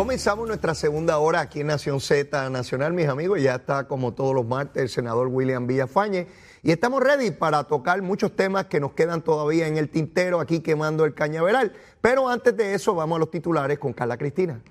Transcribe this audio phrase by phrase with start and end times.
[0.00, 3.42] Comenzamos nuestra segunda hora aquí en Nación Z Nacional, mis amigos.
[3.42, 6.26] Ya está, como todos los martes, el senador William Villafañe.
[6.62, 10.60] Y estamos ready para tocar muchos temas que nos quedan todavía en el tintero, aquí
[10.60, 11.74] quemando el cañaveral.
[12.00, 14.62] Pero antes de eso, vamos a los titulares con Carla Cristina.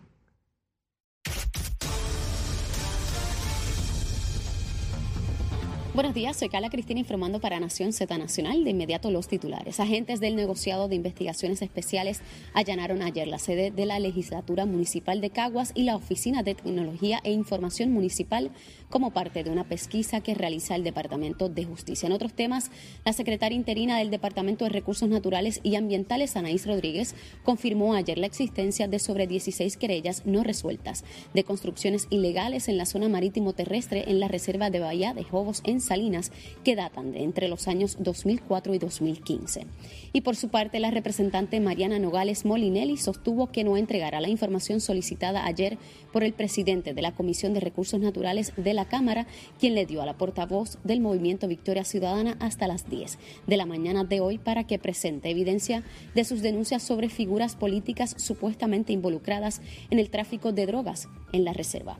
[5.96, 8.64] Buenos días, soy Carla Cristina informando para Nación Z Nacional.
[8.64, 9.80] De inmediato los titulares.
[9.80, 12.22] Agentes del negociado de investigaciones especiales
[12.54, 17.20] allanaron ayer la sede de la legislatura municipal de Caguas y la Oficina de Tecnología
[17.24, 18.52] e Información Municipal
[18.90, 22.06] como parte de una pesquisa que realiza el Departamento de Justicia.
[22.06, 22.70] En otros temas,
[23.04, 28.28] la secretaria interina del Departamento de Recursos Naturales y Ambientales, Anaís Rodríguez, confirmó ayer la
[28.28, 31.04] existencia de sobre 16 querellas no resueltas
[31.34, 35.62] de construcciones ilegales en la zona marítimo terrestre en la reserva de Bahía de Jobos
[35.66, 36.32] en Salinas
[36.64, 39.66] que datan de entre los años 2004 y 2015.
[40.14, 44.80] Y por su parte, la representante Mariana Nogales Molinelli sostuvo que no entregará la información
[44.82, 45.78] solicitada ayer
[46.12, 49.28] por el presidente de la Comisión de Recursos Naturales de la Cámara,
[49.60, 53.18] quien le dio a la portavoz del movimiento Victoria Ciudadana hasta las 10
[53.48, 55.84] de la mañana de hoy para que presente evidencia
[56.16, 61.54] de sus denuncias sobre figuras políticas supuestamente involucradas en el tráfico de drogas en la
[61.54, 62.00] reserva.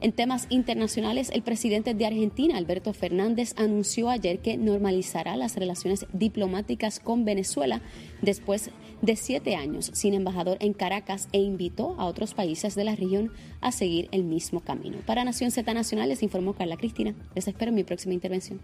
[0.00, 6.06] En temas internacionales, el presidente de Argentina, Alberto Fernández, anunció ayer que normalizará las relaciones
[6.12, 7.80] diplomáticas con Venezuela
[8.22, 8.70] después
[9.02, 13.32] de siete años sin embajador en Caracas e invitó a otros países de la región
[13.60, 14.98] a seguir el mismo camino.
[15.06, 17.14] Para Nación Z Nacional les informó Carla Cristina.
[17.34, 18.60] Les espero en mi próxima intervención.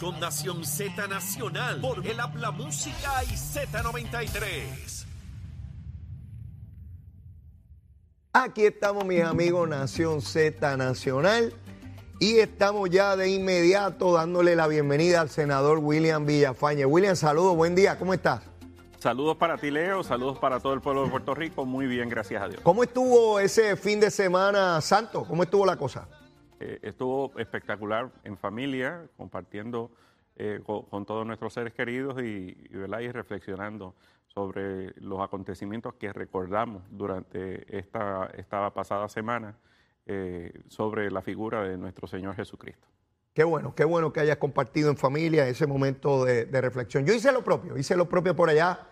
[0.00, 0.62] Con Nación
[1.08, 5.13] Nacional por el Habla Música y Z93.
[8.36, 11.52] Aquí estamos, mis amigos, Nación Z Nacional.
[12.18, 16.84] Y estamos ya de inmediato dándole la bienvenida al senador William Villafañe.
[16.84, 18.42] William, saludos, buen día, ¿cómo estás?
[18.98, 22.42] Saludos para ti, Leo, saludos para todo el pueblo de Puerto Rico, muy bien, gracias
[22.42, 22.60] a Dios.
[22.64, 25.24] ¿Cómo estuvo ese fin de semana santo?
[25.28, 26.08] ¿Cómo estuvo la cosa?
[26.58, 29.92] Eh, estuvo espectacular en familia, compartiendo
[30.34, 33.94] eh, con, todos nuestros seres queridos y, y reflexionando
[34.34, 38.28] sobre los acontecimientos que recordamos durante esta,
[38.74, 39.56] pasada semana
[40.06, 42.88] eh, sobre la figura de nuestro Señor Jesucristo.
[43.32, 47.06] Qué bueno, qué bueno que hayas compartido en familia ese momento de, reflexión.
[47.06, 48.88] Yo hice lo propio, hice lo propio por allá,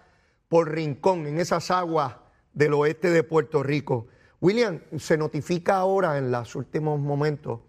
[0.49, 2.17] por Rincón, en esas aguas
[2.53, 4.07] del oeste de Puerto Rico.
[4.41, 7.61] William, se notifica ahora en los últimos momentos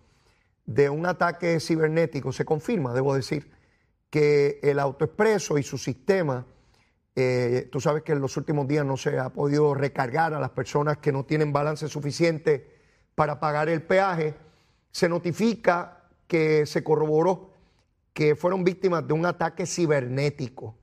[0.66, 3.52] de un ataque cibernético, se confirma, debo decir,
[4.10, 6.46] que el autoexpreso y su sistema
[7.16, 10.50] eh, tú sabes que en los últimos días no se ha podido recargar a las
[10.50, 12.74] personas que no tienen balance suficiente
[13.14, 14.34] para pagar el peaje.
[14.92, 17.52] Se notifica que se corroboró
[18.14, 20.76] que fueron víctimas de un ataque cibernético.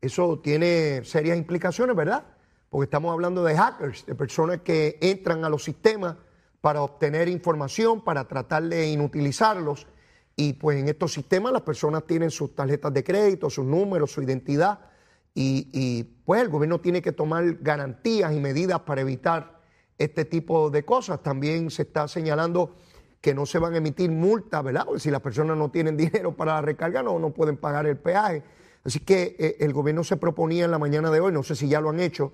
[0.00, 2.26] Eso tiene serias implicaciones, ¿verdad?
[2.70, 6.16] Porque estamos hablando de hackers, de personas que entran a los sistemas
[6.60, 9.86] para obtener información, para tratar de inutilizarlos.
[10.34, 14.22] Y pues en estos sistemas las personas tienen sus tarjetas de crédito, sus números, su
[14.22, 14.91] identidad
[15.34, 19.60] y, pues el gobierno tiene que tomar garantías y medidas para evitar
[19.98, 21.22] este tipo de cosas.
[21.22, 22.76] También se está señalando
[23.20, 24.84] que no se van a emitir multas, ¿verdad?
[24.84, 27.96] Porque si las personas no tienen dinero para la recarga, no, no pueden pagar el
[27.96, 28.42] peaje.
[28.84, 31.68] Así que eh, el gobierno se proponía en la mañana de hoy, no sé si
[31.68, 32.32] ya lo han hecho,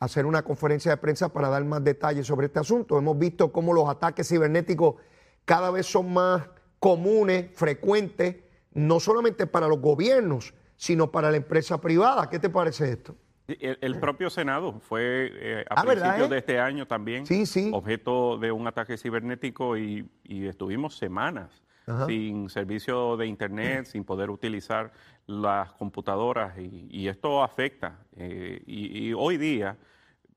[0.00, 2.98] hacer una conferencia de prensa para dar más detalles sobre este asunto.
[2.98, 4.96] Hemos visto cómo los ataques cibernéticos
[5.44, 6.42] cada vez son más
[6.78, 8.36] comunes, frecuentes,
[8.72, 12.28] no solamente para los gobiernos, sino para la empresa privada.
[12.28, 13.16] ¿Qué te parece esto?
[13.46, 17.24] El, propio Senado fue eh, a ah, principios de este año también
[17.72, 21.62] objeto de un ataque cibernético y, estuvimos semanas
[22.06, 24.92] sin servicio de Internet, sin poder utilizar
[25.26, 27.98] las computadoras y, esto afecta.
[28.16, 29.76] Eh, y, hoy día,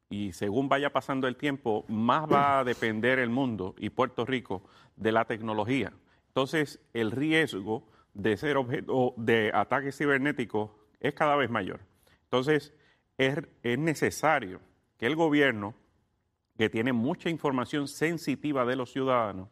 [0.10, 4.64] y según vaya pasando el tiempo, más va a depender el mundo y Puerto Rico
[4.98, 5.94] de la tecnología.
[6.28, 11.80] Entonces, el riesgo de ser objeto de ataques cibernéticos es cada vez mayor.
[12.24, 12.74] Entonces,
[13.18, 14.60] es, necesario
[14.98, 15.76] que el gobierno,
[16.58, 19.50] que tiene mucha información sensitiva de los ciudadanos,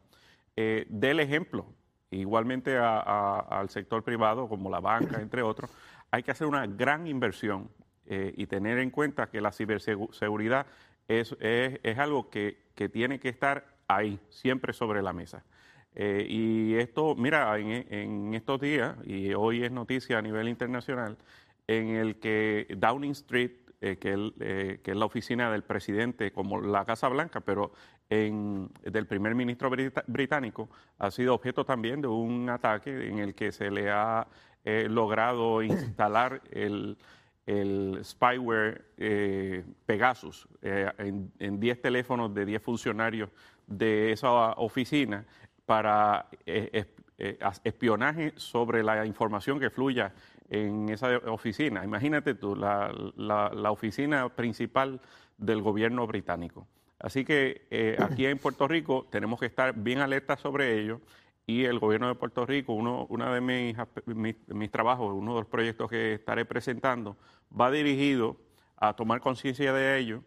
[0.55, 1.67] eh, dé el ejemplo.
[2.09, 5.69] Igualmente al sector privado, como la banca, entre otros,
[6.09, 7.69] hay que hacer una gran inversión
[8.07, 10.65] eh, y tener en cuenta que la ciberseguridad
[11.07, 15.43] es, es, algo que, que tiene que estar ahí, siempre sobre la mesa.
[15.95, 21.17] Eh, y esto, mira, en, estos días, y hoy es noticia a nivel internacional,
[21.67, 26.83] en el que Downing Street, eh, eh, que, es la oficina del presidente, como la
[26.83, 27.71] Casa Blanca, pero
[28.09, 29.69] en, del primer ministro
[30.07, 30.69] británico,
[30.99, 34.27] ha sido objeto también de un ataque en el que se le ha
[34.89, 36.97] logrado instalar el,
[37.45, 38.83] el spyware
[39.85, 43.29] Pegasus en 10 teléfonos de 10 funcionarios
[43.67, 45.25] de esa oficina
[45.65, 46.85] para eh,
[47.63, 50.13] espionaje sobre la información que fluya
[50.49, 51.83] en esa oficina.
[51.83, 54.99] Imagínate tú, la, la, oficina principal
[55.37, 56.67] del gobierno británico.
[56.99, 61.01] Así que aquí en Puerto Rico tenemos que estar bien alertas sobre ello
[61.47, 63.77] y el gobierno de Puerto Rico, uno, de mis,
[64.47, 67.17] mis, trabajos, uno de los proyectos que estaré presentando,
[67.49, 68.37] va dirigido
[68.77, 70.23] a tomar conciencia de ello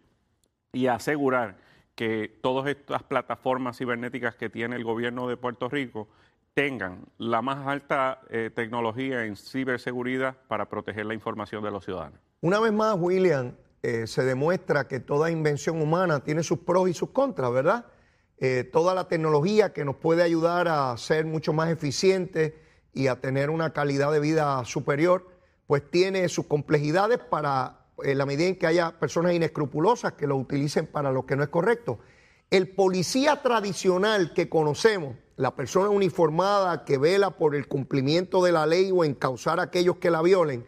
[0.72, 1.56] y asegurar
[1.98, 6.06] que todas estas plataformas cibernéticas que tiene el gobierno de Puerto Rico
[6.54, 12.20] tengan la más alta eh, tecnología en ciberseguridad para proteger la información de los ciudadanos.
[12.40, 16.94] Una vez más, William, eh, se demuestra que toda invención humana tiene sus pros y
[16.94, 17.86] sus contras, ¿verdad?
[18.38, 22.52] Eh, toda la tecnología que nos puede ayudar a ser mucho más eficientes
[22.94, 25.26] y a tener una calidad de vida superior,
[25.66, 30.36] pues tiene sus complejidades para en la medida en que haya personas inescrupulosas que lo
[30.36, 31.98] utilicen para lo que no es correcto.
[32.50, 38.66] El policía tradicional que conocemos, la persona uniformada que vela por el cumplimiento de la
[38.66, 40.66] ley o encauzar a aquellos que la violen,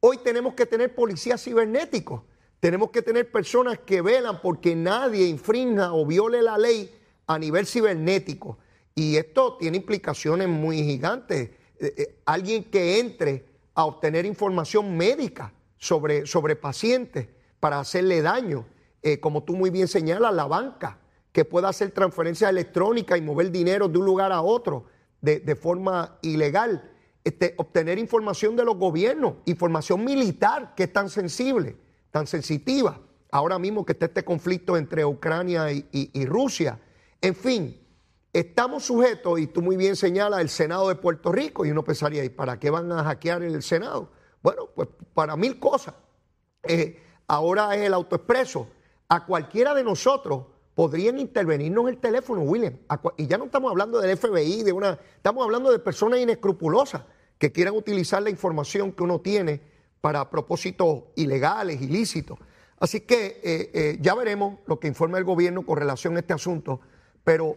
[0.00, 2.22] hoy tenemos que tener policías cibernéticos.
[2.60, 6.90] Tenemos que tener personas que velan porque nadie infrinja o viole la ley
[7.26, 8.58] a nivel cibernético.
[8.94, 11.50] Y esto tiene implicaciones muy gigantes.
[11.78, 17.28] Eh, eh, alguien que entre a obtener información médica sobre, sobre pacientes
[17.60, 18.66] para hacerle daño,
[19.02, 20.98] eh, como tú muy bien señalas, la banca,
[21.32, 24.86] que pueda hacer transferencias electrónicas y mover dinero de un lugar a otro
[25.20, 26.90] de, forma ilegal.
[27.24, 31.76] Este, obtener información de los gobiernos, información militar que es tan sensible,
[32.10, 33.00] tan sensitiva.
[33.30, 36.78] Ahora mismo que está este conflicto entre Ucrania y Rusia,
[37.20, 37.76] en fin,
[38.32, 42.24] estamos sujetos, y tú muy bien señalas, el Senado de Puerto Rico, y uno pensaría,
[42.24, 44.10] ¿y para qué van a hackear el Senado?
[44.42, 45.94] Bueno, pues para mil cosas.
[46.62, 48.68] Eh, ahora es el autoexpreso.
[49.08, 50.44] A cualquiera de nosotros
[50.74, 52.74] podrían intervenirnos el teléfono, William.
[53.16, 57.02] Y ya no estamos hablando del FBI, de una, estamos hablando de personas inescrupulosas
[57.38, 59.60] que quieran utilizar la información que uno tiene
[60.00, 62.38] para propósitos ilegales, ilícitos.
[62.78, 66.32] Así que eh, eh, ya veremos lo que informa el gobierno con relación a este
[66.32, 66.80] asunto.
[67.24, 67.56] Pero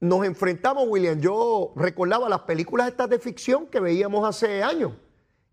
[0.00, 4.92] nos enfrentamos, William, yo recordaba las películas estas de ficción que veíamos hace años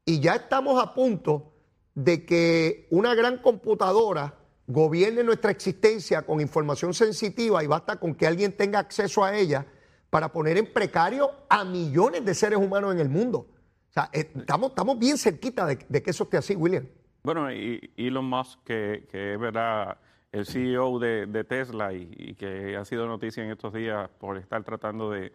[0.05, 1.53] y ya estamos a punto
[1.95, 4.35] de que una gran computadora
[4.67, 9.65] gobierne nuestra existencia con información sensitiva y basta con que alguien tenga acceso a ella
[10.09, 13.47] para poner en precario a millones de seres humanos en el mundo.
[13.89, 16.85] O sea, eh, estamos, estamos bien cerquita de, que eso esté así, William.
[17.23, 19.97] Bueno, y Elon Musk, que, que es verdad
[20.31, 25.11] el CEO de, Tesla y, que ha sido noticia en estos días por estar tratando
[25.11, 25.31] de,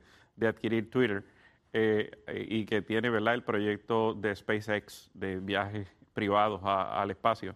[0.47, 1.25] adquirir Twitter
[1.75, 2.11] eh,
[2.49, 3.35] y que tiene ¿verdad?
[3.35, 7.55] el proyecto de SpaceX de viajes privados al espacio,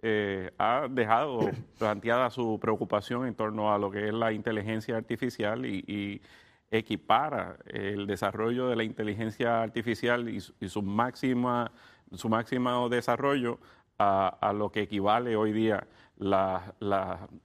[0.00, 1.40] eh, ha dejado
[1.78, 6.22] planteada su preocupación en torno a lo que es la inteligencia artificial y,
[6.68, 11.70] equipara el desarrollo de la inteligencia artificial y, su máxima
[12.12, 13.60] su máximo desarrollo
[13.98, 15.86] a, lo que equivale hoy día
[16.18, 16.62] las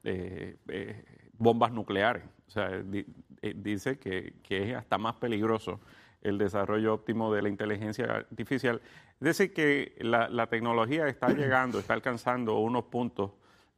[0.03, 1.05] eh, eh,
[1.37, 2.23] bombas nucleares.
[2.47, 5.79] O sea, eh, dice que, es hasta más peligroso
[6.21, 8.81] el desarrollo óptimo de la inteligencia artificial.
[9.19, 13.31] Es decir, que la, tecnología está llegando, está alcanzando unos puntos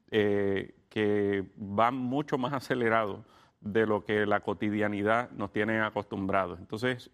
[0.10, 3.22] que van mucho más acelerados
[3.62, 6.60] de lo que la cotidianidad nos tiene acostumbrados.
[6.60, 7.10] Entonces,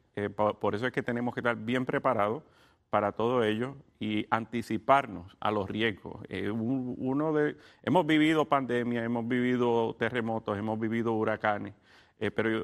[0.59, 2.43] por eso es que tenemos que estar bien preparados
[2.89, 6.23] para todo ello y anticiparnos a los riesgos.
[6.29, 11.73] Eh, uno de, hemos vivido pandemia, hemos vivido terremotos, hemos vivido huracanes,
[12.19, 12.63] eh, pero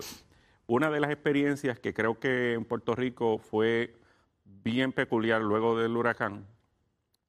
[0.68, 3.96] una de las experiencias que creo que en Puerto Rico fue
[4.64, 6.46] bien peculiar luego del huracán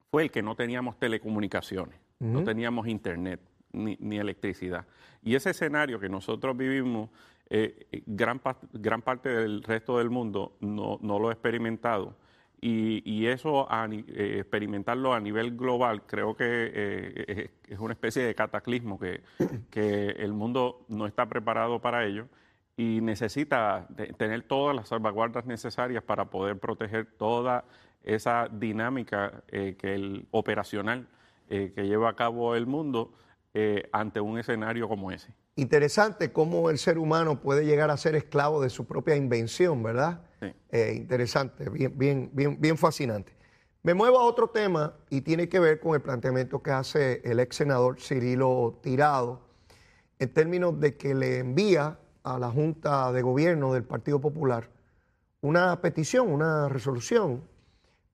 [0.09, 3.41] fue el que no teníamos telecomunicaciones, no teníamos internet
[3.73, 4.87] ni, electricidad.
[5.21, 7.09] Y ese escenario que nosotros vivimos,
[7.49, 8.41] eh, gran,
[8.73, 12.15] gran parte del resto del mundo no, no lo ha experimentado.
[12.59, 18.97] Y, eso, eh, experimentarlo a nivel global, creo que eh, es una especie de cataclismo
[18.97, 19.21] que,
[19.69, 22.27] que, el mundo no está preparado para ello
[22.77, 27.65] y necesita tener todas las salvaguardas necesarias para poder proteger toda
[28.03, 31.07] esa dinámica eh, que el operacional
[31.49, 33.13] que lleva a cabo el mundo
[33.93, 35.33] ante un escenario como ese.
[35.57, 40.21] Interesante cómo el ser humano puede llegar a ser esclavo de su propia invención, ¿verdad?
[40.69, 43.35] Eh, interesante, bien, bien, bien, bien fascinante.
[43.81, 47.39] Me muevo a otro tema y tiene que ver con el planteamiento que hace el
[47.39, 49.47] ex senador Cirilo Tirado
[50.19, 51.97] en términos de que le envía
[52.35, 54.69] a la Junta de Gobierno del Partido Popular
[55.41, 57.47] una petición, una resolución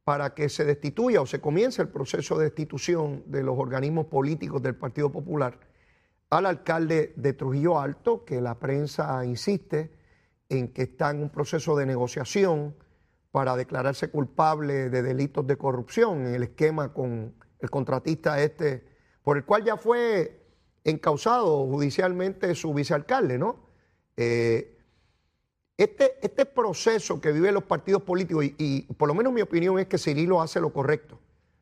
[0.03, 4.61] para que se destituya o se comience el proceso de destitución de los organismos políticos
[4.61, 5.59] del Partido Popular
[6.29, 9.93] al alcalde de Trujillo Alto, que la prensa insiste
[10.49, 12.75] en que está en un proceso de negociación
[13.31, 18.85] para declararse culpable de delitos de corrupción en el esquema con el contratista este,
[19.23, 20.43] por el cual ya fue
[20.83, 23.62] encausado judicialmente su vicealcalde, ¿no?
[24.17, 24.73] Eh,
[25.77, 29.87] este, este proceso que viven los partidos políticos, y, por lo menos mi opinión es
[29.87, 31.15] que Cirilo hace lo correcto.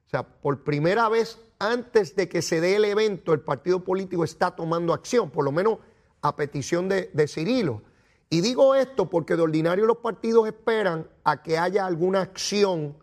[0.05, 4.23] O sea, por primera vez antes de que se dé el evento, el partido político
[4.23, 5.77] está tomando acción, por lo menos
[6.21, 7.83] a petición de, Cirilo.
[8.29, 12.97] Y digo esto porque de ordinario los partidos esperan a que haya alguna acción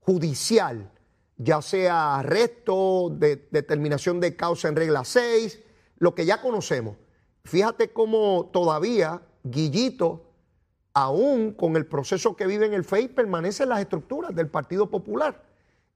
[0.00, 0.90] judicial,
[1.36, 5.60] ya sea arresto, de, determinación de causa en regla 6,
[5.98, 6.96] lo que ya conocemos.
[7.44, 10.32] Fíjate cómo todavía Guillito
[10.94, 15.42] aún con el proceso que vive en el FEI, permanecen las estructuras del Partido Popular.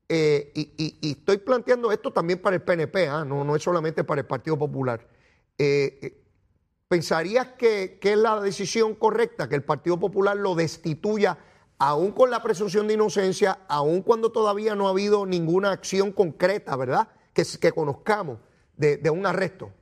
[0.09, 3.25] Eh, y, estoy planteando esto también para el PNP, ¿ah?
[3.25, 5.07] no, es solamente para el Partido Popular.
[5.59, 6.23] Eh, eh,
[6.89, 11.37] ¿Pensarías que, es la decisión correcta que el Partido Popular lo destituya
[11.79, 16.75] aún con la presunción de inocencia, aún cuando todavía no ha habido ninguna acción concreta,
[16.77, 17.09] ¿verdad?
[17.35, 18.39] Que, conozcamos
[18.77, 19.73] de, un arresto.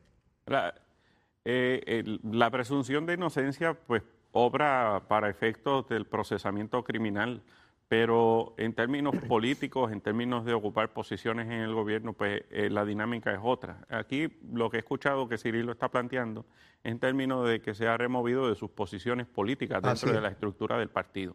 [1.44, 7.42] La presunción de inocencia, pues obra para efectos del procesamiento criminal,
[7.88, 12.84] pero en términos políticos, en términos de ocupar posiciones en el gobierno, pues eh, la
[12.84, 13.86] dinámica es otra.
[13.88, 16.44] Aquí lo que he escuchado que Cirilo está planteando
[16.82, 20.78] en términos de que se ha removido de sus posiciones políticas dentro de la estructura
[20.78, 21.34] del partido.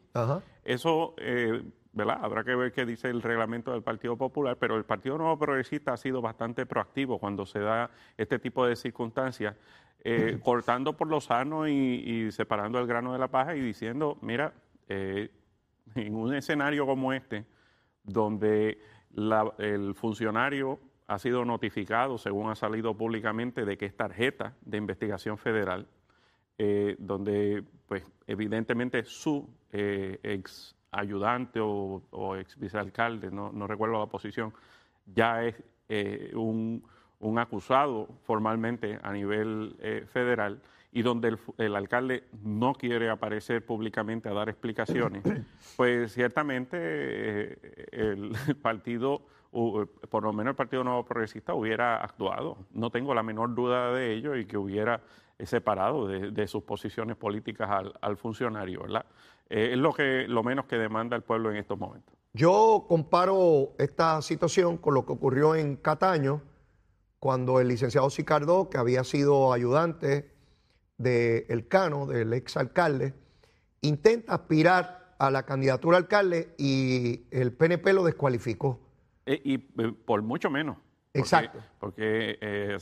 [0.64, 2.20] Eso, eh, ¿verdad?
[2.22, 5.94] Habrá que ver qué dice el reglamento del Partido Popular, pero el Partido Nuevo Progresista
[5.94, 9.56] ha sido bastante proactivo cuando se da este tipo de circunstancias
[10.04, 14.54] eh, cortando por lo sano y, separando el grano de la paja y diciendo, mira,
[14.88, 15.30] eh,
[15.96, 17.46] en un escenario como este,
[18.04, 18.80] donde
[19.58, 25.40] el funcionario ha sido notificado, según ha salido públicamente, de que es tarjeta de investigación
[25.40, 25.88] federal,
[26.60, 34.54] eh, donde pues evidentemente su ex ayudante o, ex vicealcalde, no, no, recuerdo la posición,
[35.06, 35.56] ya es
[36.34, 36.84] un
[37.20, 44.28] un acusado formalmente a nivel eh, federal y donde el, alcalde no quiere aparecer públicamente
[44.28, 45.24] a dar explicaciones,
[45.76, 47.58] pues ciertamente eh,
[47.92, 48.32] el
[48.62, 52.58] partido, por lo menos el Partido Nuevo Progresista, hubiera actuado.
[52.72, 55.02] No tengo la menor duda de ello y que hubiera
[55.38, 57.70] eh, separado de, sus posiciones políticas
[58.02, 59.06] al, funcionario, ¿verdad?
[59.50, 62.14] es lo, que, lo menos que demanda el pueblo en estos momentos.
[62.34, 66.42] Yo comparo esta situación con lo que ocurrió en Cataño,
[67.20, 70.32] cuando el licenciado Sicardó, que había sido ayudante
[70.98, 73.14] del Cano, del ex alcalde,
[73.82, 78.80] intenta aspirar a la candidatura a alcalde y el PNP lo descualificó.
[79.30, 80.78] Eh, y, eh, por mucho menos.
[81.14, 81.60] Exacto.
[81.80, 82.78] Porque eh,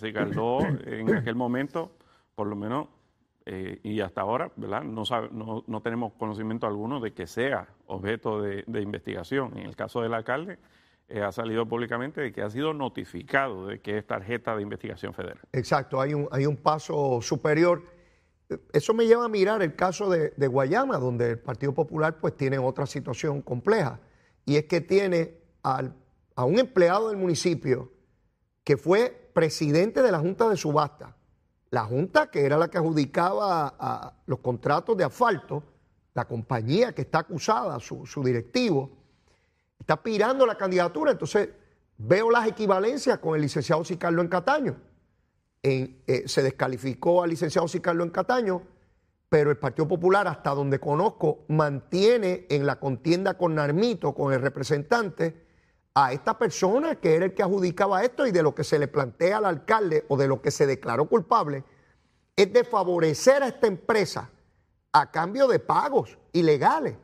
[0.86, 1.92] en aquel momento,
[2.36, 2.88] por lo menos,
[3.46, 4.84] eh, y hasta ahora, ¿verdad?
[4.84, 9.58] No, no, no, tenemos conocimiento alguno de que sea objeto de, de investigación.
[9.58, 10.58] En el caso del alcalde,
[11.10, 15.14] eh, ha salido públicamente de que ha sido notificado de que es tarjeta de investigación
[15.14, 15.40] federal.
[15.54, 17.84] Exacto, hay un, hay un paso superior.
[18.74, 22.58] Eso me lleva a mirar el caso de, Guayama, donde el Partido Popular pues tiene
[22.58, 24.00] otra situación compleja,
[24.46, 25.36] y es que tiene
[26.38, 27.92] a un empleado del municipio
[28.64, 31.16] que fue presidente de la Junta de Subasta,
[31.72, 35.64] la Junta que era la que adjudicaba los contratos de asfalto,
[36.14, 38.92] la compañía que está acusada, su, su directivo,
[39.80, 41.12] está aspirando la candidatura.
[41.12, 41.50] Entonces,
[41.98, 44.78] veo las equivalencias con el licenciado Sicarlo en Cataño.
[45.64, 48.62] Eh, se descalificó al licenciado Sicarlo en Cataño,
[49.28, 54.42] pero el Partido Popular, hasta donde conozco, mantiene en la contienda con Narmito, con el
[54.42, 55.47] representante,
[56.00, 58.88] a esta persona que era el que adjudicaba esto y de lo que se le
[58.88, 61.64] plantea al alcalde o de lo que se declaró culpable,
[62.36, 64.30] es de favorecer a esta empresa
[64.92, 66.96] a cambio de pagos ilegales.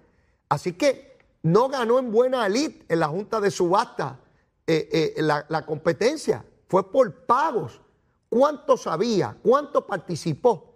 [0.48, 4.20] Así que no ganó en buena lid en la Junta de Subasta
[4.68, 7.82] eh, eh, la, competencia, fue por pagos.
[8.30, 9.36] ¿Cuánto sabía?
[9.42, 10.76] ¿Cuánto participó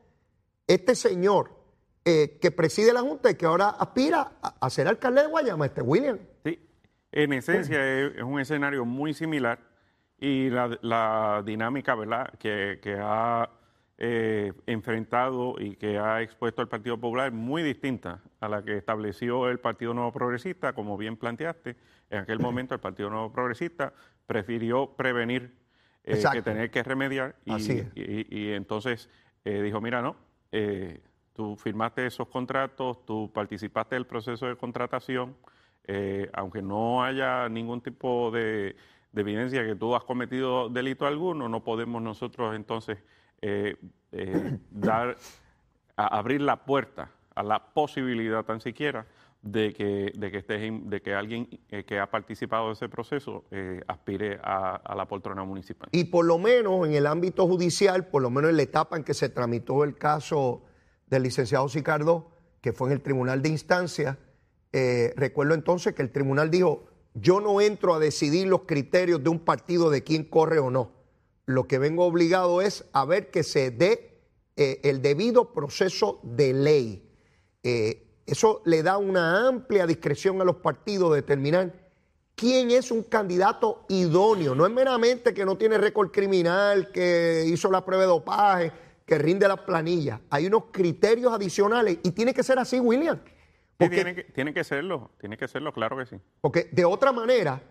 [0.66, 1.52] este señor
[2.04, 5.84] eh, que preside la Junta y que ahora aspira a, ser alcalde de Guayama, este
[5.84, 6.18] William?
[6.44, 6.67] Sí,
[7.24, 9.60] en esencia es, un escenario muy similar
[10.20, 12.32] y la, dinámica ¿verdad?
[12.38, 13.50] Que, que ha
[13.98, 19.50] eh, enfrentado y que ha expuesto el Partido Popular muy distinta a la que estableció
[19.50, 21.76] el Partido Nuevo Progresista, como bien planteaste.
[22.12, 23.94] En aquel momento el Partido Nuevo Progresista
[24.28, 25.56] prefirió prevenir
[26.04, 29.10] eh, que tener que remediar y, entonces
[29.44, 30.16] eh, dijo, mira, no,
[31.34, 35.36] tú firmaste esos contratos, tú participaste del proceso de contratación,
[35.88, 38.75] eh, aunque no haya ningún tipo de,
[39.15, 43.00] evidencia que tú has cometido delito alguno, no podemos nosotros entonces
[43.41, 43.77] eh,
[44.12, 45.17] eh, dar,
[45.96, 49.08] abrir la puerta a la posibilidad tan siquiera
[49.41, 53.46] de que, de que, de que alguien que ha participado de ese proceso
[53.88, 55.88] aspire a, a, la poltrona municipal.
[55.91, 59.03] Y por lo menos en el ámbito judicial, por lo menos en la etapa en
[59.03, 60.63] que se tramitó el caso
[61.08, 64.17] del licenciado Sicardo, que fue en el tribunal de instancia,
[64.79, 69.29] eh, recuerdo entonces que el tribunal dijo, yo no entro a decidir los criterios de
[69.31, 70.91] un partido de quién corre o no.
[71.48, 74.22] Lo que vengo obligado es a ver que se dé
[74.55, 77.10] eh, el debido proceso de ley.
[77.63, 81.74] Eh, eso le da una amplia discreción a los partidos de determinar
[82.36, 84.53] quién es un candidato idóneo.
[84.53, 88.72] No es meramente que no tiene récord criminal, que hizo la prueba de dopaje,
[89.07, 90.19] que rinde las planillas.
[90.29, 93.19] Hay unos criterios adicionales y tiene que ser así, William
[93.77, 96.15] tiene, que, tiene que serlo, tiene que serlo, claro que sí.
[96.41, 97.62] Porque de otra manera,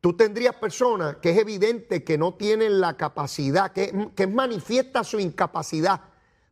[0.00, 5.18] tú tendrías personas que es evidente que no tienen la capacidad, que, que manifiesta su
[5.18, 6.02] incapacidad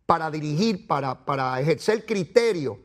[0.06, 2.76] para dirigir, para, para ejercer criterios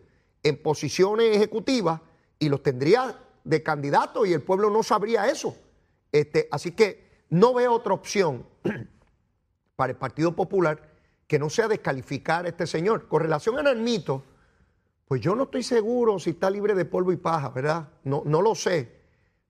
[0.44, 2.02] en posiciones ejecutivas
[2.38, 5.58] y los tendría de candidato y el pueblo no sabría eso.
[6.12, 8.46] Este, así que no veo otra opción
[9.76, 10.90] para el Partido Popular
[11.28, 13.08] que no sea descalificar a este señor.
[13.08, 14.24] Con relación a Narmito,
[15.10, 17.90] pues yo no estoy seguro si está libre de polvo y paja, ¿verdad?
[18.04, 18.92] No, no lo sé,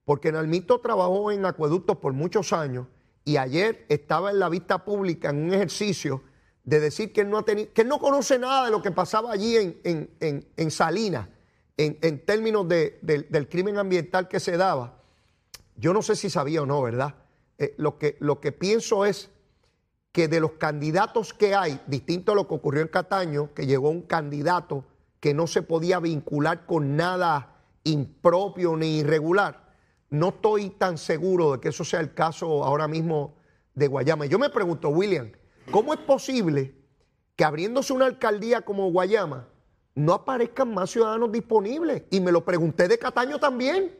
[0.06, 2.86] porque Nalmito trabajó en acueductos por muchos años
[3.26, 6.22] y ayer estaba en la vista pública en un ejercicio
[6.64, 9.32] de decir que él no, ha tenido, que no conoce nada de lo que pasaba
[9.32, 10.10] allí en,
[10.56, 11.28] en, Salinas,
[11.76, 15.02] en, términos del crimen ambiental que se daba.
[15.76, 17.16] Yo no sé si sabía o no, ¿verdad?
[17.58, 19.28] Eh, lo, que, lo que pienso es
[20.10, 23.90] que de los candidatos que hay, distinto a lo que ocurrió en Cataño, que llegó
[23.90, 24.86] un candidato
[25.20, 29.70] que no se podía vincular con nada impropio ni irregular.
[30.08, 33.36] No estoy tan seguro de que eso sea el caso ahora mismo
[33.74, 34.26] de Guayama.
[34.26, 35.30] Yo me pregunto, William,
[35.70, 36.74] ¿cómo es posible
[37.36, 39.48] que abriéndose una alcaldía como Guayama
[39.94, 42.02] no aparezcan más ciudadanos disponibles?
[42.10, 43.96] Y me lo pregunté de Cataño también,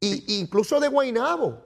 [0.00, 1.62] y, incluso de Guainabo.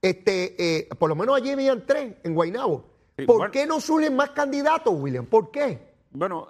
[0.00, 2.84] Este, eh, por lo menos allí habían tres en Guainabo.
[3.26, 5.26] ¿Por qué no surgen más candidatos, William?
[5.26, 5.87] ¿Por qué?
[6.10, 6.48] Bueno,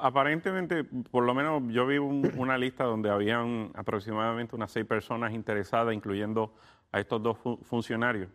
[0.00, 5.94] aparentemente, por lo menos yo vi una lista donde habían aproximadamente unas seis personas interesadas,
[5.94, 6.54] incluyendo
[6.90, 8.28] a estos dos funcionarios.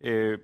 [0.00, 0.38] Eh,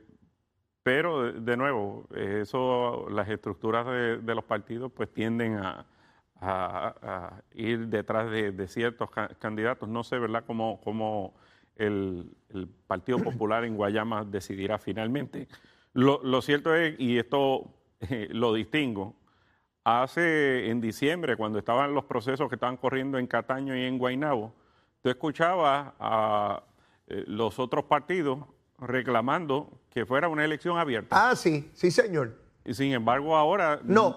[0.83, 5.87] pero, de nuevo, eso, las estructuras de, los partidos pues tienden a,
[7.53, 9.89] ir detrás de, ciertos candidatos.
[9.89, 11.35] No sé, ¿verdad?, cómo,
[11.77, 12.31] el,
[12.87, 15.49] Partido Popular en Guayama decidirá finalmente.
[15.93, 17.71] Lo, cierto es, y esto
[18.31, 19.17] lo distingo,
[19.91, 24.53] hace en diciembre, cuando estaban los procesos que estaban corriendo en Cataño y en Guaynabo,
[25.03, 26.63] tú escuchabas a
[27.09, 28.41] eh, los otros partidos
[28.79, 31.31] reclamando que fuera una elección abierta.
[31.31, 32.37] Ah, sí, sí, señor.
[32.65, 33.81] Y sin embargo, ahora.
[33.83, 34.17] No,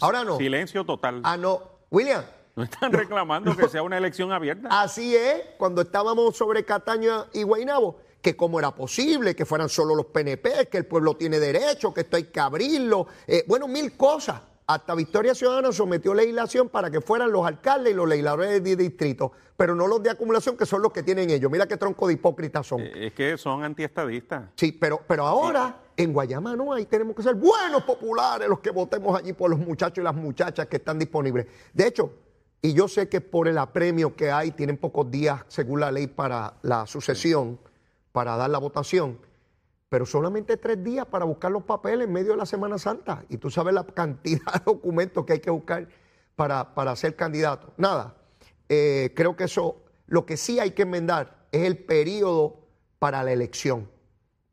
[0.00, 0.38] ahora no.
[0.38, 1.20] Silencio total.
[1.24, 1.60] Ah, no.
[1.90, 2.24] William.
[2.54, 4.68] No están reclamando que sea una elección abierta.
[4.70, 9.94] Así es, cuando estábamos sobre Cataño y Guaynabo, que cómo era posible que fueran solo
[9.94, 13.06] los PNP, que el pueblo tiene derecho, que esto hay que abrirlo.
[13.26, 17.96] Eh, bueno, mil cosas hasta Victoria Ciudadana sometió legislación para que fueran los alcaldes y
[17.96, 21.50] los legisladores de distrito, pero no los de acumulación, que son los que tienen ellos.
[21.50, 22.80] Mira qué tronco de hipócritas son.
[22.80, 24.50] Eh, es que son antiestadistas.
[24.56, 28.70] Sí, pero, pero ahora en Guayama no, ahí tenemos que ser buenos populares los que
[28.70, 31.46] votemos allí por los muchachos y las muchachas que están disponibles.
[31.72, 32.10] De hecho,
[32.60, 36.08] y yo sé que por el apremio que hay, tienen pocos días, según la ley,
[36.08, 37.60] para la sucesión,
[38.10, 39.18] para dar la votación
[39.88, 43.24] pero solamente tres días para buscar los papeles en medio de la Semana Santa.
[43.28, 45.88] Y tú sabes la cantidad de documentos que hay que buscar
[46.34, 47.72] para, para ser candidato.
[47.76, 48.16] Nada,
[48.68, 52.60] eh, creo que eso, lo que sí hay que enmendar es el periodo
[52.98, 53.88] para la elección,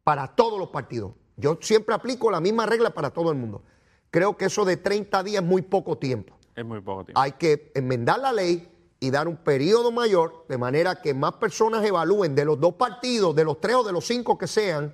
[0.04, 1.14] para todos los partidos.
[1.36, 3.64] Yo siempre aplico la misma regla para todo el mundo.
[4.12, 6.36] Creo que eso de 30 días es muy poco tiempo.
[6.56, 7.20] Es muy poco tiempo.
[7.20, 8.70] Hay que enmendar la ley
[9.00, 13.36] y dar un periodo mayor, de manera que más personas evalúen de los dos partidos,
[13.36, 14.94] de los tres o de los cinco que sean,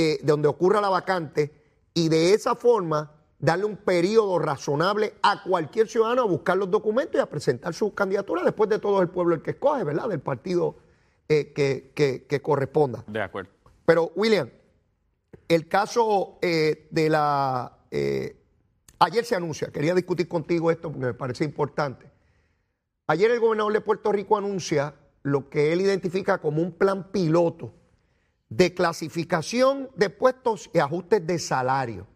[0.00, 1.50] eh, de donde ocurra la vacante
[1.92, 7.16] y de esa forma darle un periodo razonable a cualquier ciudadano a buscar los documentos
[7.16, 10.08] y a presentar su candidatura después de todo el pueblo el que escoge, ¿verdad?
[10.08, 10.76] Del partido
[11.28, 13.02] eh, que, corresponda.
[13.08, 13.50] De acuerdo.
[13.84, 14.48] Pero, William,
[15.48, 17.78] el caso eh, de la...
[19.00, 22.08] ayer se anuncia, quería discutir contigo esto porque me parece importante.
[23.08, 27.72] Ayer el gobernador de Puerto Rico anuncia lo que él identifica como un plan piloto
[28.48, 32.06] de clasificación de puestos y ajustes de salario.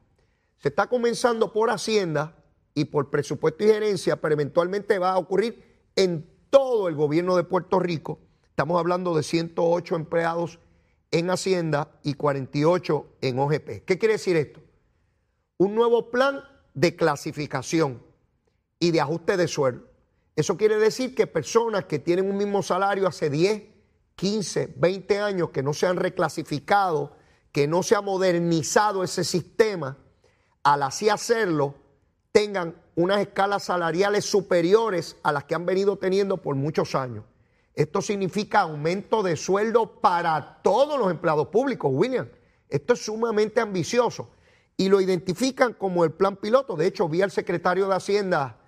[0.59, 2.37] Se está comenzando por Hacienda
[2.75, 5.63] y por presupuesto y gerencia, pero eventualmente va a ocurrir
[5.97, 8.19] en todo el gobierno de Puerto Rico.
[8.49, 10.59] Estamos hablando de 108 empleados
[11.11, 13.85] en Hacienda y 48 en OGP.
[13.85, 14.61] ¿Qué quiere decir esto?
[15.59, 16.43] Un nuevo plan
[16.75, 18.03] de clasificación
[18.79, 19.87] y de ajuste de sueldo.
[20.35, 23.63] Eso quiere decir que personas que tienen un mismo salario hace 10,
[24.23, 27.17] 15, 20 años, que no se han reclasificado,
[27.51, 29.99] que no se ha modernizado ese sistema,
[30.63, 31.75] al así hacerlo,
[32.31, 37.25] tengan unas escalas salariales superiores a las que han venido teniendo por muchos años.
[37.75, 42.29] Esto significa aumento de sueldo para todos los empleados públicos, William.
[42.69, 44.31] Esto es sumamente ambicioso
[44.77, 46.77] y lo identifican como el plan piloto.
[46.77, 48.61] De hecho, vi al secretario de Hacienda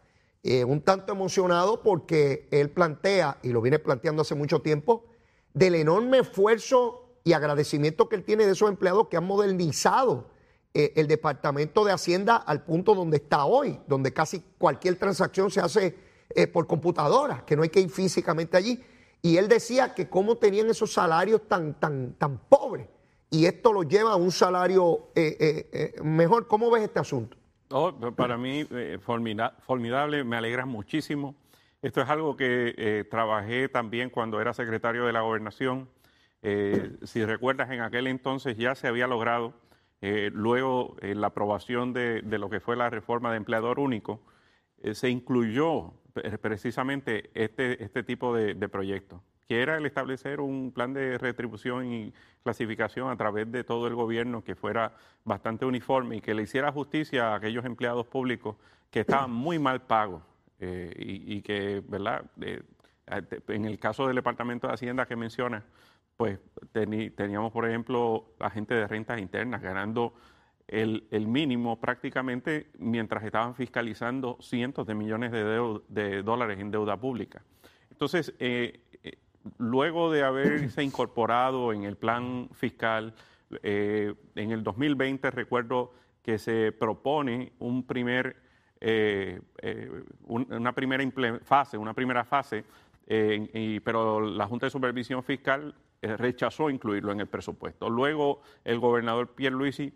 [0.43, 5.14] eh, un tanto emocionado porque él plantea, y lo viene planteando hace mucho tiempo,
[5.55, 10.29] del enorme esfuerzo y agradecimiento que él tiene de esos empleados que han modernizado
[10.75, 15.61] eh, el Departamento de Hacienda al punto donde está hoy, donde casi cualquier transacción se
[15.61, 15.97] hace
[16.31, 18.83] eh, por computadora, que no hay que ir físicamente allí.
[19.23, 22.89] Y él decía que cómo tenían esos salarios tan, tan, tan pobres.
[23.31, 26.47] Y esto lo lleva a un salario eh, mejor.
[26.47, 27.37] ¿Cómo ves este asunto?
[27.71, 28.67] Oh, para mí,
[29.01, 31.35] formidable, me alegra muchísimo.
[31.85, 35.87] Esto es algo que trabajé también cuando era secretario de la gobernación.
[37.03, 39.53] si recuerdas, en aquel entonces ya se había logrado
[40.07, 44.21] eh, luego, la aprobación de, lo que fue la reforma de empleador único,
[44.83, 45.95] eh, se incluyó
[46.43, 52.13] precisamente este, este tipo de, proyectos, que era el establecer un plan de retribución y
[52.43, 54.93] clasificación a través de todo el gobierno que fuera
[55.25, 58.57] bastante uniforme y que le hiciera justicia a aquellos empleados públicos
[58.91, 60.23] que estaban muy mal pagos
[60.61, 62.25] eh, y, y, que, ¿verdad?
[62.37, 65.65] en el caso del Departamento de Hacienda que menciona,
[66.17, 66.39] pues
[66.73, 70.15] teníamos, por ejemplo, la gente de rentas internas ganando
[70.69, 77.43] el, mínimo prácticamente mientras estaban fiscalizando cientos de millones de, dólares en deuda pública.
[77.91, 79.19] Entonces, eh, eh,
[79.59, 83.15] luego de haberse incorporado en el plan fiscal,
[83.63, 88.37] eh, en el 2020 recuerdo que se propone un primer,
[90.27, 91.11] una primera
[91.43, 92.65] fase, una primera fase,
[93.07, 97.89] pero la Junta de Supervisión Fiscal eh, rechazó incluirlo en el presupuesto.
[97.89, 99.91] Luego el gobernador Pierluisi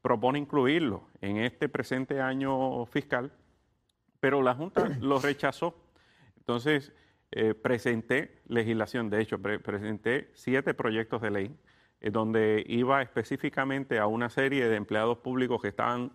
[0.00, 3.30] propone incluirlo en este presente año fiscal,
[4.18, 5.76] pero la Junta lo rechazó.
[6.36, 6.92] Entonces,
[7.30, 11.56] eh, presenté legislación, de hecho, presenté siete proyectos de ley
[12.00, 16.10] eh, donde iba específicamente a una serie de empleados públicos que estaban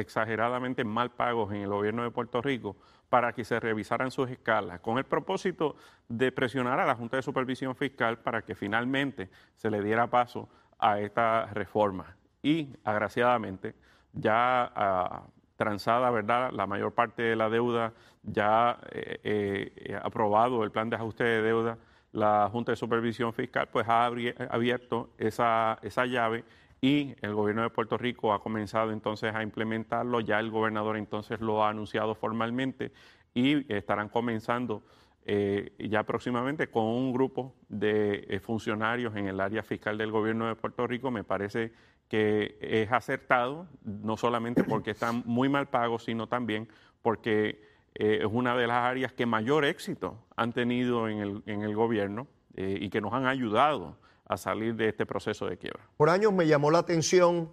[0.00, 2.76] exageradamente mal pagos en el gobierno de Puerto Rico
[3.08, 5.76] para que se revisaran sus escalas, con el propósito
[6.08, 10.48] de presionar a la Junta de Supervisión Fiscal para que finalmente se le diera paso
[10.78, 12.16] a esta reforma.
[12.42, 13.74] Y, agraciadamente,
[14.12, 15.22] ya ah,
[15.56, 20.96] transada, ¿verdad?, la mayor parte de la deuda, ya eh, eh, aprobado el plan de
[20.96, 21.78] ajuste de deuda,
[22.12, 26.44] la Junta de Supervisión Fiscal pues ha abierto esa, esa llave
[26.80, 31.40] y el gobierno de Puerto Rico ha comenzado entonces a implementarlo, ya el gobernador entonces
[31.40, 32.92] lo ha anunciado formalmente
[33.34, 34.82] y estarán comenzando
[35.26, 40.48] eh, ya próximamente con un grupo de eh, funcionarios en el área fiscal del gobierno
[40.48, 41.10] de Puerto Rico.
[41.10, 41.72] Me parece
[42.08, 46.68] que es acertado, no solamente porque están muy mal pagos, sino también
[47.02, 47.62] porque
[47.94, 51.74] eh, es una de las áreas que mayor éxito han tenido en el, en el
[51.74, 53.96] gobierno y que nos han ayudado
[54.30, 55.80] a salir de este proceso de quiebra.
[55.96, 57.50] Por años me llamó la atención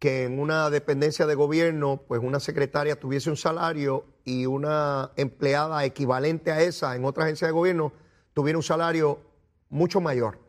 [0.00, 5.84] que en una dependencia de gobierno, pues una secretaria tuviese un salario y una empleada
[5.84, 7.92] equivalente a esa en otra agencia de gobierno
[8.34, 9.20] tuviera un salario
[9.68, 10.40] mucho mayor.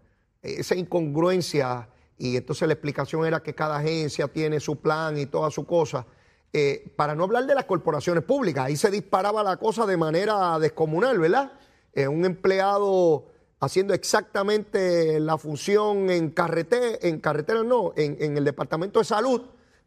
[0.42, 5.52] Esa incongruencia, y entonces la explicación era que cada agencia tiene su plan y toda
[5.52, 6.08] su cosa.
[6.52, 10.58] Eh, para no hablar de las corporaciones públicas, ahí se disparaba la cosa de manera
[10.58, 11.52] descomunal, ¿verdad?
[11.94, 13.28] Eh, un empleado
[13.60, 19.42] haciendo exactamente la función en carretera, en carretera no, en, el Departamento de Salud.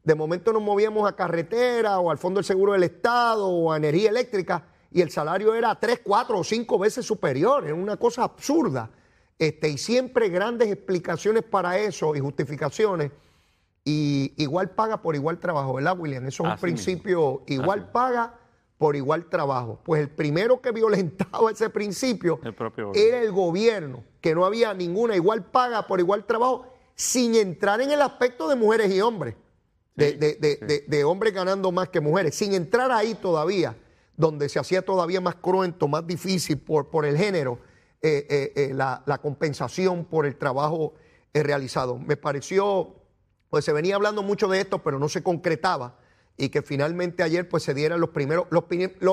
[0.05, 3.77] De momento nos movíamos a carretera o al Fondo del Seguro del Estado o a
[3.77, 7.67] energía eléctrica y el salario era tres, cuatro o cinco veces superior.
[7.67, 8.91] Es una cosa absurda.
[9.39, 13.11] Este, y siempre grandes explicaciones para eso y justificaciones.
[13.85, 16.27] Y igual paga por igual trabajo, ¿verdad, William?
[16.27, 18.39] Eso es un principio, igual paga
[18.83, 19.79] por igual trabajo.
[19.85, 22.40] Pues el primero que violentaba ese principio
[22.95, 26.66] era el gobierno, que no había ninguna igual paga por igual trabajo,
[26.97, 29.37] sin entrar en el aspecto de mujeres y hombres,
[29.95, 33.77] de, hombres ganando más que mujeres, sin entrar ahí todavía,
[34.16, 37.61] donde se hacía todavía más cruento, más difícil por, por el género,
[38.01, 40.95] eh, eh, eh, la, la, compensación por el trabajo
[41.33, 42.01] realizado.
[42.01, 42.97] Me pareció,
[43.49, 46.02] pues se venía hablando mucho de esto, pero no se concretaba
[46.37, 48.64] y que finalmente ayer pues se dieran los primeros, los,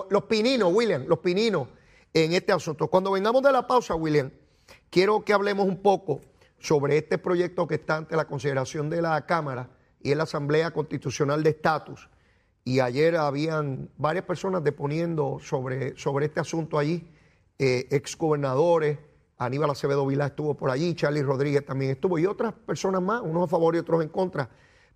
[0.10, 1.68] los, pininos, William, los pininos
[2.14, 2.88] en este asunto.
[2.88, 4.32] Cuando vengamos de la pausa, William,
[4.90, 6.22] quiero que hablemos un poco
[6.60, 9.70] sobre este proyecto que está ante la consideración de la Cámara
[10.02, 12.10] y en la Asamblea Constitucional de Estatus.
[12.64, 17.10] Y ayer habían varias personas deponiendo sobre, sobre este asunto allí,
[17.58, 19.00] eh, exgobernadores,
[19.38, 23.46] Aníbal Acevedo Vilá estuvo por allí, Charlie Rodríguez también estuvo, y otras personas más, unos
[23.46, 24.50] a favor y otros en contra.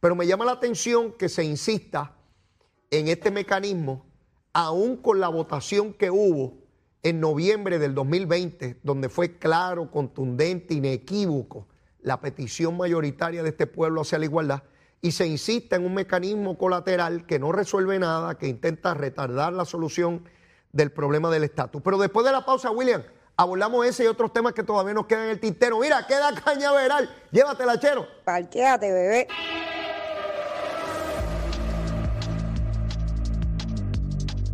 [0.03, 2.11] Pero me llama la atención que se insista
[2.91, 4.05] en este mecanismo,
[4.51, 6.57] aún con la votación que hubo
[7.03, 11.69] en noviembre del 2020, donde fue claro, contundente, inequívoco
[12.01, 14.63] la petición mayoritaria de este pueblo hacia la igualdad,
[14.99, 19.63] y se insiste en un mecanismo colateral que no resuelve nada, que intenta retardar la
[19.63, 20.25] solución
[20.73, 21.81] del problema del estatus.
[21.81, 23.03] Pero después de la pausa, William,
[23.37, 25.79] abordamos ese y otros temas que todavía nos quedan en el tintero.
[25.79, 27.09] Mira, queda cañaveral.
[27.31, 28.05] Llévatela, chero.
[28.25, 29.27] Parquéate, bebé.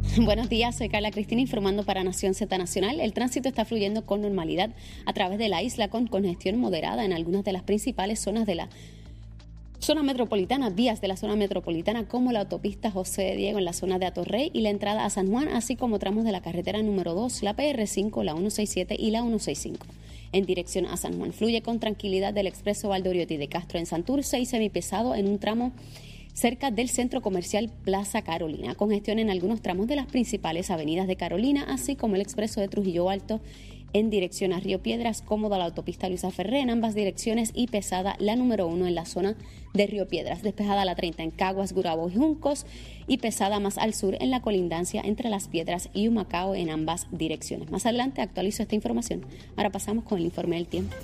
[0.17, 2.99] Buenos días, soy Carla Cristina informando para Nación Z Nacional.
[2.99, 4.71] El tránsito está fluyendo con normalidad
[5.05, 8.55] a través de la isla con congestión moderada en algunas de las principales zonas de
[8.55, 8.69] la
[9.77, 13.99] zona metropolitana, vías de la zona metropolitana como la autopista José Diego en la zona
[13.99, 17.13] de Atorrey y la entrada a San Juan, así como tramos de la carretera número
[17.13, 19.85] 2, la PR5, la 167 y la 165.
[20.31, 24.39] En dirección a San Juan fluye con tranquilidad del expreso Valdoriotti de Castro en Santurce
[24.39, 25.71] y semipesado en un tramo
[26.33, 28.75] cerca del centro comercial Plaza Carolina.
[28.75, 32.67] Congestión en algunos tramos de las principales avenidas de Carolina, así como el expreso de
[32.67, 33.41] Trujillo Alto
[33.93, 38.15] en dirección a Río Piedras, cómoda la autopista Luisa Ferré en ambas direcciones y pesada
[38.19, 39.35] la número uno en la zona
[39.73, 42.65] de Río Piedras, despejada la 30 en Caguas, Gurabo y Juncos
[43.07, 47.07] y pesada más al sur en la colindancia entre Las Piedras y Humacao en ambas
[47.11, 47.71] direcciones.
[47.71, 49.25] Más adelante actualizo esta información.
[49.55, 50.95] Ahora pasamos con el informe del tiempo.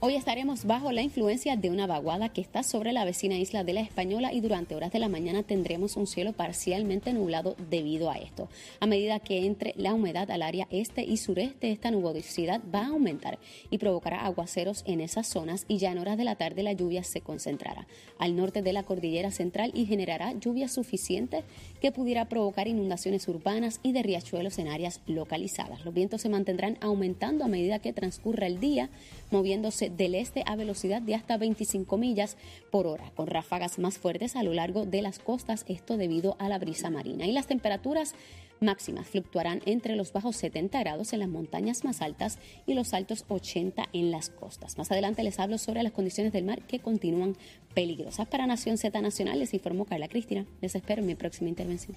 [0.00, 3.72] Hoy estaremos bajo la influencia de una vaguada que está sobre la vecina isla de
[3.72, 8.14] la Española y durante horas de la mañana tendremos un cielo parcialmente nublado debido a
[8.14, 8.48] esto.
[8.78, 12.88] A medida que entre la humedad al área este y sureste, esta nubosidad va a
[12.90, 13.40] aumentar
[13.72, 17.02] y provocará aguaceros en esas zonas y ya en horas de la tarde la lluvia
[17.02, 17.88] se concentrará
[18.20, 21.42] al norte de la cordillera central y generará lluvia suficiente
[21.80, 25.84] que pudiera provocar inundaciones urbanas y de riachuelos en áreas localizadas.
[25.84, 28.90] Los vientos se mantendrán aumentando a medida que transcurra el día,
[29.30, 32.36] moviéndose del este a velocidad de hasta 25 millas
[32.70, 36.48] por hora, con ráfagas más fuertes a lo largo de las costas, esto debido a
[36.48, 37.26] la brisa marina.
[37.26, 38.14] Y las temperaturas
[38.60, 43.24] máximas fluctuarán entre los bajos 70 grados en las montañas más altas y los altos
[43.28, 44.78] 80 en las costas.
[44.78, 47.36] Más adelante les hablo sobre las condiciones del mar que continúan
[47.74, 48.28] peligrosas.
[48.28, 50.46] Para Nación Z Nacional les informó Carla Cristina.
[50.60, 51.96] Les espero en mi próxima intervención.